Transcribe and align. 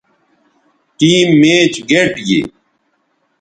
ٹیم 0.97 1.27
میچ 1.41 1.73
گئٹ 1.89 2.13
گی 2.27 2.39